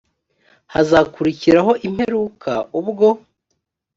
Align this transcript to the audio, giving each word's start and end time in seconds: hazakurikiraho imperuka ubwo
hazakurikiraho 0.73 1.71
imperuka 1.87 2.51
ubwo 2.79 3.07